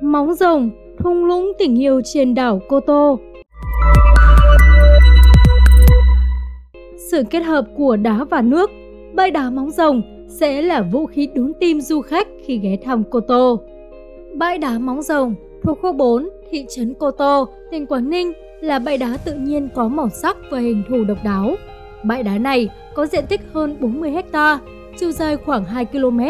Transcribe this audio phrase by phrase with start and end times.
[0.00, 3.18] Móng rồng, thung lũng tình yêu trên đảo Cô Tô.
[7.10, 8.70] Sự kết hợp của đá và nước,
[9.14, 13.02] bãi đá móng rồng sẽ là vũ khí đốn tim du khách khi ghé thăm
[13.10, 13.60] Cô Tô.
[14.34, 18.78] Bãi đá móng rồng thuộc khu 4, thị trấn Cô Tô, tỉnh Quảng Ninh là
[18.78, 21.54] bãi đá tự nhiên có màu sắc và hình thù độc đáo.
[22.04, 24.58] Bãi đá này có diện tích hơn 40 ha,
[24.98, 26.20] chiều dài khoảng 2 km,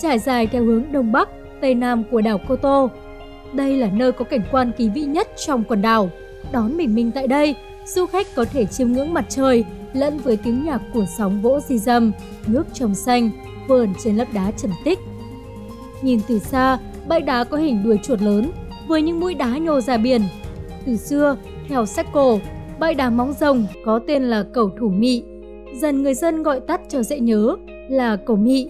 [0.00, 1.28] trải dài theo hướng đông bắc,
[1.60, 2.90] tây nam của đảo Cô Tô.
[3.54, 6.10] Đây là nơi có cảnh quan kỳ vĩ nhất trong quần đảo.
[6.52, 7.54] Đón bình minh tại đây,
[7.86, 11.60] du khách có thể chiêm ngưỡng mặt trời lẫn với tiếng nhạc của sóng vỗ
[11.60, 12.12] di dầm,
[12.46, 13.30] nước trong xanh,
[13.68, 14.98] vườn trên lớp đá trầm tích.
[16.02, 18.50] Nhìn từ xa, bãi đá có hình đuôi chuột lớn
[18.88, 20.22] với những mũi đá nhô ra biển.
[20.86, 21.36] Từ xưa,
[21.68, 22.40] theo sách cổ,
[22.78, 25.22] bãi đá móng rồng có tên là cầu thủ mị.
[25.80, 27.56] Dần người dân gọi tắt cho dễ nhớ
[27.88, 28.68] là cầu mị.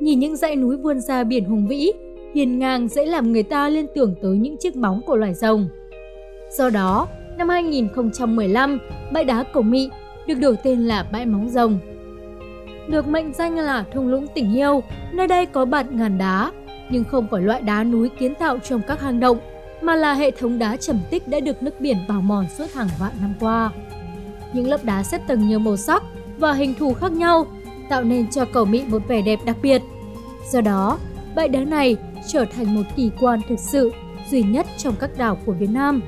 [0.00, 1.92] Nhìn những dãy núi vươn ra biển hùng vĩ,
[2.34, 5.68] hiền ngang dễ làm người ta liên tưởng tới những chiếc bóng của loài rồng.
[6.50, 8.78] Do đó, năm 2015,
[9.12, 9.90] bãi đá cầu mị
[10.26, 11.78] được đổi tên là bãi móng rồng.
[12.88, 16.52] Được mệnh danh là thung lũng tình yêu, nơi đây có bạt ngàn đá,
[16.90, 19.38] nhưng không phải loại đá núi kiến tạo trong các hang động,
[19.82, 22.88] mà là hệ thống đá trầm tích đã được nước biển bào mòn suốt hàng
[22.98, 23.70] vạn năm qua.
[24.52, 26.02] Những lớp đá xếp tầng nhiều màu sắc
[26.38, 27.46] và hình thù khác nhau,
[27.88, 29.82] tạo nên cho cầu Mỹ một vẻ đẹp đặc biệt.
[30.52, 30.98] Do đó,
[31.34, 31.96] bãi đá này
[32.28, 33.92] trở thành một kỳ quan thực sự
[34.30, 36.02] duy nhất trong các đảo của Việt Nam.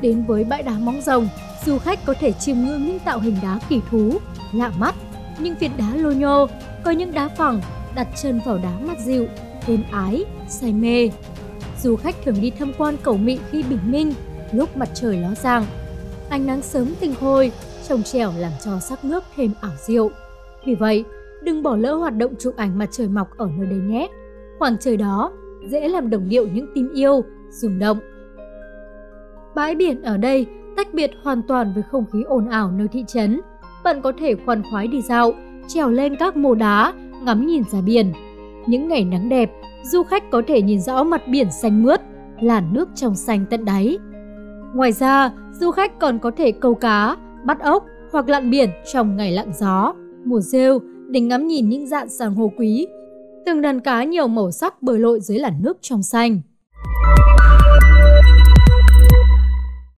[0.00, 1.28] Đến với bãi đá móng rồng,
[1.64, 4.18] du khách có thể chiêm ngưỡng những tạo hình đá kỳ thú,
[4.52, 4.94] lạ mắt,
[5.38, 6.46] những viên đá lô nhô,
[6.84, 7.60] có những đá phẳng
[7.94, 9.26] đặt chân vào đá mặt dịu,
[9.66, 11.10] êm ái, say mê.
[11.82, 14.12] Du khách thường đi tham quan cầu Mị khi bình minh,
[14.52, 15.66] lúc mặt trời ló dạng.
[16.30, 17.52] Ánh nắng sớm tinh khôi,
[17.88, 20.10] trồng trẻo làm cho sắc nước thêm ảo diệu.
[20.66, 21.04] Vì vậy,
[21.42, 24.08] đừng bỏ lỡ hoạt động chụp ảnh mặt trời mọc ở nơi đây nhé.
[24.60, 25.32] Khoảng trời đó
[25.68, 27.98] dễ làm đồng điệu những tim yêu, rung động.
[29.54, 33.04] Bãi biển ở đây tách biệt hoàn toàn với không khí ồn ào nơi thị
[33.06, 33.40] trấn.
[33.84, 35.32] Bạn có thể khoan khoái đi dạo,
[35.68, 36.92] trèo lên các mồ đá,
[37.24, 38.12] ngắm nhìn ra biển.
[38.66, 39.50] Những ngày nắng đẹp,
[39.82, 42.00] du khách có thể nhìn rõ mặt biển xanh mướt,
[42.40, 43.98] làn nước trong xanh tận đáy.
[44.74, 49.16] Ngoài ra, du khách còn có thể câu cá, bắt ốc hoặc lặn biển trong
[49.16, 49.94] ngày lặng gió,
[50.24, 50.78] mùa rêu
[51.08, 52.86] để ngắm nhìn những dạng san hô quý.
[53.46, 56.40] Từng đàn cá nhiều màu sắc bơi lội dưới làn nước trong xanh.